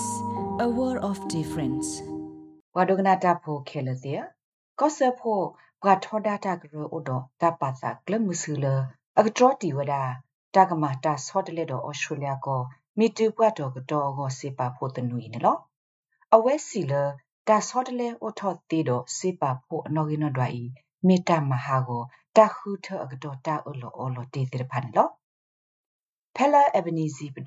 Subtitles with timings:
[0.00, 1.88] SBS a world of difference
[2.76, 4.20] ဝါဒကနာတာဖိုခဲလတဲ့
[4.80, 5.40] ကောဆာဖို
[5.82, 7.10] ဘွာထောဒတာဂရအိုဒ
[7.42, 8.66] တာပါသာကလမှုဆူလ
[9.18, 9.94] အကထရတီဝဒ
[10.54, 12.60] တာကမာတာဆော့တလက်တော့ဩစတြေးလျကို
[12.98, 15.60] မီတူပွတ်တော့ကတော့ကိုစေပါဖို့တနွေနော်
[16.34, 16.92] အဝဲစီလ
[17.48, 20.44] တာဆော့တလဲအိုထော့တီတော့စေပါဖို့အနော်ကင်းတော့ဒွ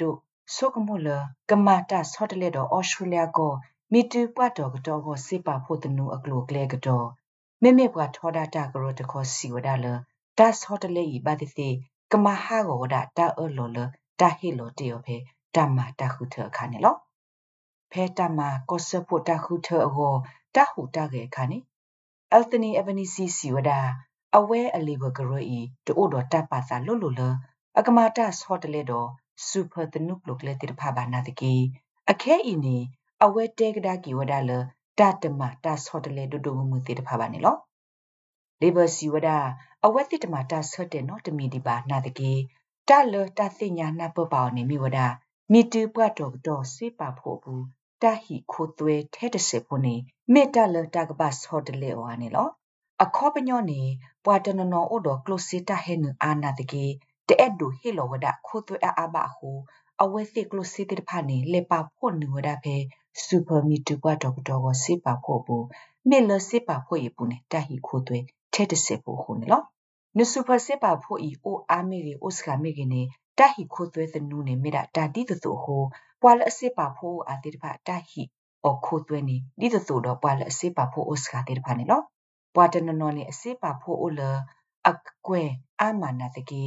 [0.09, 0.15] ို
[0.67, 3.53] င်မေတ္တာမဟာကိုတာခုထအကတော့တာအလောအလောတေတေဖာနော်ဖဲလာအဗနီစီပဒိုဆိုကမူလကမာတာဆော့တလက်တော့ဩစတြေးလျကို
[3.91, 7.07] မီတူပွတ်တော့ကတော့ကိုစေပါဖို့တနူအကလိုကလဲကတော့
[7.61, 9.85] မေမေဘွာထောဒတာကရောတခေါ်စီဝဒါလ
[10.37, 11.67] ဒါဆော့တလက်ဤဘာတိစီ
[12.11, 13.77] ကမဟာကိုဝဒါတာအလောလ
[14.19, 15.15] တာဟီလိုတေယောဖေ
[15.55, 16.95] တမတာခုထခါနေလော
[17.91, 20.13] ဖဲတမကောဆဖို့တာခုထအော
[20.55, 21.57] တာဟုတာကေခါနေ
[22.31, 23.79] အယ်တနီအဗနီစီစီဝဒါ
[24.37, 27.21] အဝဲအလီဘဂရိုဤတိုးတော့တပါစာလွတ်လွတ်လ
[27.77, 29.09] အကမာတာဆော့တလက်တော့
[29.47, 31.53] စူပါတနုပလုကလက်တိဖာဘာနာတကီ
[32.11, 32.77] အခဲဤနေ
[33.23, 34.51] အဝဲတဲကဒါကီဝဒါလ
[34.99, 37.55] တာတမတာဆော့တလက်ဒိုဒိုမှုတိတဖာဘာနေလော
[38.61, 39.37] လေဘစီဝဒါ
[39.85, 42.31] အဝဲတိတမတာဆော့တဲ့နော်တမီဒီပါနာတကီ
[42.89, 45.07] တာလတာသိညာနာပပောနေမိဝဒါ
[45.51, 47.63] မီတူပွတ်တော့တော့စေပါဖို့ဘူး
[48.01, 49.95] တာဟီခိုသွဲထဲတစေဖို့နေ
[50.33, 52.49] မေတ္တလတာကပါဆော့တလေဝါနေလော
[53.03, 53.81] အခောပညောနေ
[54.25, 56.85] ပွာတနနောအိုတော့ကလိုစီတာဟဲနအာနာတကေ
[57.29, 59.49] တဲ့ဒူဟီလောဝဒခိုသွဲအာဘာဟူ
[60.01, 62.75] အဝဲစစ်ကလိုစီတိဖာနေလေပါဖို့နူဝဒဖဲ
[63.25, 65.65] စူပါမီတူပွတ်တော့တော့ကိုစေပါဖို့ဘူး
[66.09, 68.19] မေလစေပါဖို့ရပူနေတာဟီခိုသွဲ
[68.53, 69.61] ထဲတစေဖို့ဟူနေလော
[70.17, 73.01] နုစူပါစေပါဖို့ဤအိုအာမေရီအိုစကာမေကနေ
[73.39, 75.83] တာဟီခိုသွဲသနူနေမိတာတာတိတသူဟို
[76.21, 78.21] ပွာလအစစ်ပါဖို့အာတိတဖာတာဟီ
[78.65, 82.01] အောခိုသွဲနေဒီတသူတော့ပွာလအစစ်ပါဖို့အိုစကာတိတဖာနေလော
[82.55, 84.21] ပွာတနနော်နေအစစ်ပါဖို့အိုလ
[84.89, 84.93] အ
[85.27, 85.41] ကွဲ
[85.79, 86.63] အာမနာတကေ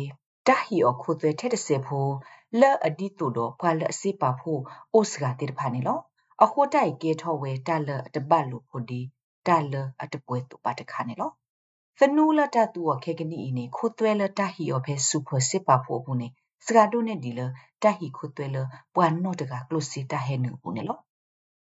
[0.49, 2.13] တာဟီအောခိုသွဲထဲတစေဖို့
[2.61, 4.61] လဲအဒီတူတော့ပွာလအစစ်ပါဖို့
[4.93, 5.99] အိုစကာတိတဖာနေလော
[6.45, 9.01] အခိုတိုက်ကဲထောဝဲတာလအတပတ်လို့ဖို့ဒီ
[9.47, 11.31] တာလအတပွဲတူပါတခါနေလော
[11.99, 16.29] သနူလတတူအခေကနီအင်းခိုသွဲလတဟီယောဖဲစူပါစစ်ပါဖို့ဘူးနေ
[16.67, 17.41] စကာဒိုနဲ့ဒီလ
[17.83, 18.57] တဟီခုသွဲလ
[18.95, 20.99] ပွာနော့တကကလုစီတဟဲနူဘူးနေလော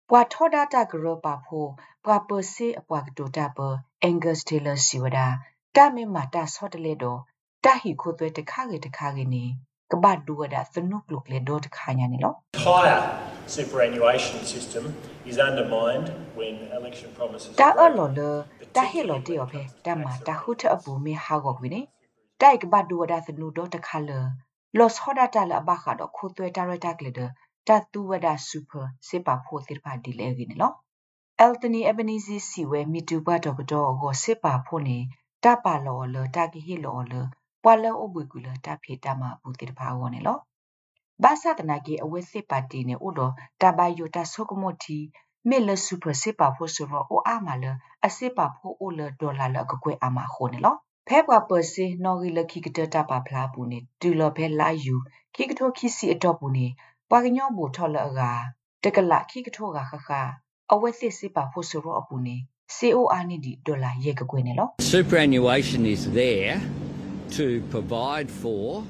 [0.09, 1.69] ပွာထောဒတာဂရပါဖို့
[2.05, 3.59] ပွာပစီအပွာကတိုတာပ
[4.03, 5.27] အင်္ဂတ်တေလစီဝဒာ
[5.75, 7.19] တမေမာတာဆော့တလေတော့
[7.65, 9.45] တဟီခုသွဲတခါကေတခါကေနေ
[9.91, 12.33] ကဘတ်ဒူဝဒသနုကလုကလေတော့တခါညာနေလော
[12.65, 13.01] Higher
[13.57, 14.83] superannuation system
[15.29, 16.07] is undermined
[16.39, 18.19] when election promises တာအလော်လ
[18.75, 21.81] တာဟီလော်တီယောဖဲတမတာခုထအပူမေဟာကောကွေနေ
[22.41, 24.25] တိုက်ကဘတ်ဒူဝဒသနုတော့တခါလော
[24.73, 27.29] los hodata la ba kha do khu twe director glider
[27.67, 30.69] ta tu wada super se pa pho thir pha di le gi ne lo
[31.45, 34.97] eltony ebenezer si we mi tu ba do do go se pa pho ne
[35.43, 35.73] ta pa
[37.63, 38.93] lo lo ta ki hi lo lo pwa lo o bui ku lo ta phe
[39.03, 40.35] ta ma bu thir pha wo ne lo
[41.19, 44.07] ba sa ta na ki awe se pa ti ne o do ta ba yo
[44.15, 45.11] ta so ko mo ti
[45.49, 47.71] me le super se pa pho so ro o a ma le
[48.05, 50.73] a se pa pho o le dollar le ko kwe a ma ho ne lo
[51.07, 54.95] ဖဲပွားပစီနော်ဂီလခိကတတာပါဖလားပူနေတူလဖဲလာယူ
[55.35, 56.67] ခိကထိုခိစီအတော့ပူနေ
[57.09, 58.21] ပွာကညောဘူထော်လအက
[58.83, 60.09] တကလခိကထိုကခခ
[60.73, 62.35] အဝဲစစ်စစ်ပါဖို့ဆိုတော့အပူနေ
[62.75, 66.55] COR နေဒီဒေါ်လာရေကကွေးနေလို့ Superannuation is there
[67.37, 68.83] to provide for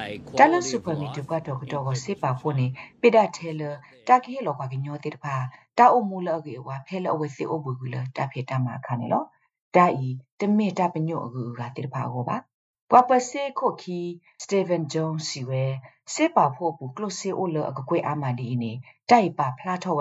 [0.00, 0.04] a
[0.40, 2.66] တလ quality စု of ပမီတ life ကတော့ကတော့စစ်ပါဖို့နေ
[3.00, 3.62] ပိဒထဲလ
[4.08, 5.34] တာကေလောကကညောတိတဖာ
[5.78, 9.26] တာအုံမူလအကေဝါဖဲလအဝဲစစ်အုပ်ဘူကူလတာဖေတာမှာခါနေလို့
[9.76, 10.08] ဒါဤ
[10.40, 12.36] တမေတာပညိုအကူကတိတဖာဟောပါ
[12.90, 13.98] ပွာပစေခိုခီ
[14.42, 15.64] စတီဗန်ဂျွန်စီဝဲ
[16.14, 18.72] စေပါဖို့ဘူးကလုစေအိုလအကကွေအာမဒီနေ
[19.10, 20.00] တိုက်ပါဖလားထောဝ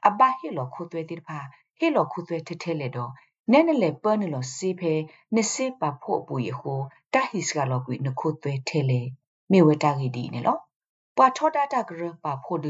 [0.08, 1.40] အဘဟီလောခိုသွဲတိဖာ
[1.78, 3.12] ဟီလောခိုသွဲထဲထဲလေတော့
[3.52, 4.94] နဲနလေပနလောစီဖဲ
[5.36, 6.80] နစီပါဖို့ပူယဟို
[7.14, 9.02] တဟိစကလောကွေနခိုသွဲထဲလေ
[9.52, 10.58] မြဝတာဂီဒီနေလော
[11.18, 12.68] ပွာထောဒတာဂရပါဖို့ဒ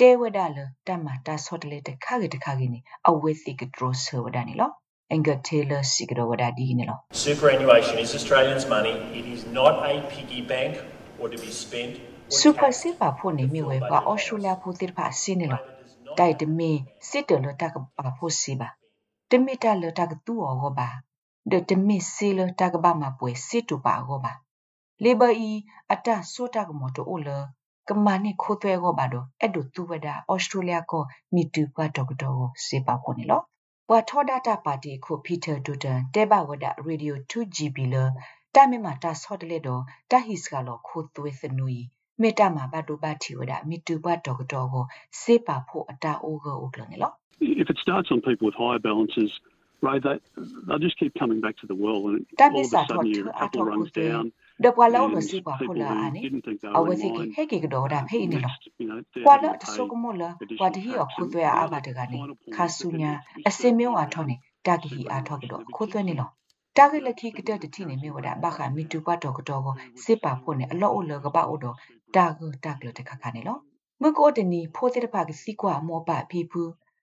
[0.00, 4.70] တဲဝဒလတမတာဆော့တလေတခါကြီးတခါကြီးနေအဝဲစီကဒရဆဝဒနေလော
[5.12, 6.98] အင်္ဂတေလစီကရဝဒဒီနေလော
[7.28, 8.94] Superannuation is Australians' money.
[9.20, 10.72] It is not a piggy bank
[11.20, 12.15] or to be spent.
[12.28, 12.80] Or စူပါ taxed.
[12.80, 15.62] စစ်ပါဖို့နေမြဝဲပါအော်စတြေးလျဖို့တိဖာစင်းနေလော
[16.18, 16.70] တိုက်တမီ
[17.08, 18.68] စစ်တလတကပါဖို့စီပါ
[19.30, 20.88] တမီတလတကတူအောပါ
[21.50, 24.32] ဒတမီစီလတကဘာမပွဲစစ်တူပါဟောပါ
[25.04, 25.52] လေဘာအီ
[25.92, 27.28] အတဆိုတာကမတိုအိုလ
[27.88, 31.02] ကမာနိခိုးသွဲကိုပါတော့အဲ့ဒိုသူဝဒဩစတြေးလျကို
[31.34, 33.42] မီတူပါဒေါက်တာကိုစေပါဖို့နေလော
[33.88, 37.96] ဘွာထောဒတာပါတီကိုပီတာဒူတန်တဲဘဝဒရေဒီယို 2GB လ
[38.54, 41.82] တာမေမာတာဆော့တလေတော့တာဟစ်ကလောခိုးသွဲစနူီ
[42.21, 44.83] မေတ္တာမှာဘတ်တိုပါတီဝဒမီတူပါဒေါက်တာကို
[45.21, 47.11] စေပါဖို့အတာအိုကိုဥကလနေလော
[47.63, 49.31] If it starts on people with higher balances
[49.89, 50.17] Right, they,
[50.67, 52.85] they'll just keep coming back to the well, and That all of is a a
[52.89, 54.25] sudden thought your to- I apple thought runs would be- down.
[54.65, 57.19] ဒပွာလောက်လို့ and စီပါ people ဖိုလာ who အနေ didn't think they အ were ဝ in စီက
[57.19, 61.21] line ဟဲကေကတော့ဒါဖေးနေလော next, you know, they're ကွာ having လ to တ် pay ဆိုကမလ additional ဝတ်ဟီအခု
[61.23, 61.29] tax.
[61.33, 63.41] သွဲ And အာ the ဘ other တကနေ final point ခါ is ဆူ that ညာ we
[63.49, 64.35] အစင် certainly မျိုးအ know ထောင်းနေ
[64.67, 66.29] တာဂီဟီ people အာ who ထောက်ကတော့ live ခိုးသွဲနေ extremely လော
[66.76, 69.62] တာဂီလက်ခီကတဲ့တတိနေမြေဝဒဘခမီတူပတ်တော့ကတော့
[70.04, 71.76] စစ်ပါဖို့နေအလော့အလောကပအိုတော့
[72.14, 73.58] တာဂတာကလတခခနေလော
[74.02, 76.62] မကိုတနီဖိုးတဲ့ဖကစီကွာမောပဖီဖူ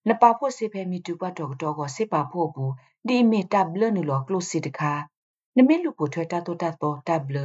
[0.09, 2.73] နပါဖို့စေဖဲမီတူပတ်တော့ကတော့ကိုစစ်ပါဖို့ဘူး
[3.07, 4.93] ဒီမီတာဘလနူလောကလိုစီတခါ
[5.57, 7.37] နမီလူပိုထွဲတာတော့တာတော့တာဘလ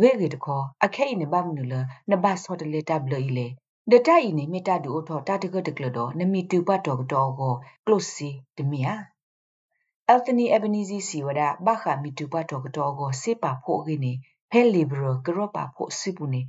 [0.00, 1.74] ဝေရီတခေါ်အခဲနေဘာမနူလ
[2.10, 3.46] နဘတ်ဆော့တလေတာဘလီလေ
[3.90, 7.54] ဒတိုင်နေမီတာဒူအထောတာတကတကလတော့နမီတူပတ်တော့ကတော့ကို
[7.86, 8.94] ကလိုစီတမီယာ
[10.08, 14.12] Anthony Albanese siwada bakha mitupa tokotogo sepa phogini
[14.50, 16.40] phe liberal gropa pho sipune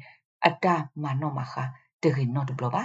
[0.47, 2.81] ata mano makha degi not bloba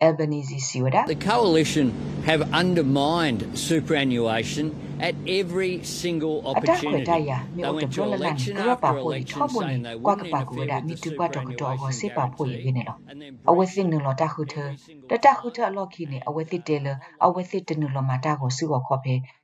[0.00, 1.90] The coalition
[2.24, 7.04] have undermined superannuation at every single opportunity.
[7.04, 12.86] They went to election after election saying they wouldn't interfere with the superannuation guarantee.
[13.46, 14.16] Awethin nulo
[15.08, 16.22] the tahuta alokine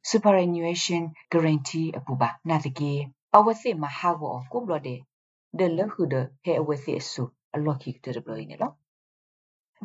[0.03, 3.13] superannuation guarantee apuba, nathiki.
[3.35, 3.45] Of
[5.53, 8.01] the lehuda he awethi esu, alokik.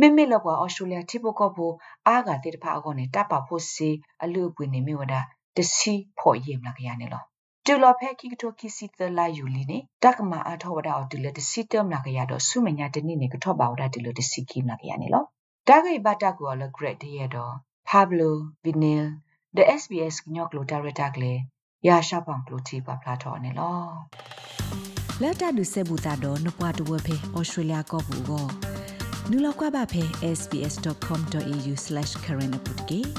[0.00, 1.66] မိမိလောက်ကွာအော်စတြေးလျတိပကောဘူ
[2.06, 3.90] အားကတိတဖာအကောနေတပဖို့စီ
[4.22, 5.14] အလူပွေနေမိဝဒ
[5.56, 7.22] တစီဖို့ယေမလာကရနေလော
[7.66, 15.24] တူလောဖဲခိကတိုခိစီတလာယူလီနေတကမာအထောဝဒအော်တူလတစီတမ်လာကရတော့ဆုမညာတနိနေကတော့ပါဝဒတူလတစီခိမလာကရနေလော
[15.68, 17.54] တာဂိဘတာကောလဂရက်တရတော့
[17.88, 19.08] ဖာဘလိုဗီနီလ်
[19.58, 21.32] the SBS ညော့ကလိုဒါရတာကလေ
[21.86, 23.78] ရာရှာပန်ကလိုတီပါဖလာတော့နေလော
[25.22, 28.46] လာတာဒုစေဘူတာတော့နပွားတဝဖေဩစတြေးလျကောဘူကို
[29.30, 30.02] နူလောက်ကွာပါဖေ
[30.38, 33.12] sbs.com.au/current update